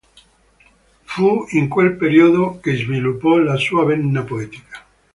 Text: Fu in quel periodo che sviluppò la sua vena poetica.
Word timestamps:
Fu 1.03 1.45
in 1.51 1.69
quel 1.69 1.93
periodo 1.95 2.59
che 2.59 2.75
sviluppò 2.75 3.37
la 3.37 3.55
sua 3.55 3.85
vena 3.85 4.23
poetica. 4.23 4.83